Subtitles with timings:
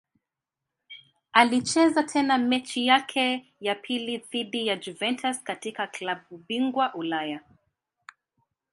[1.33, 7.41] Alicheza tena mechi yake ya pili dhidi ya Juventus katika klabu bingwa Ulaya.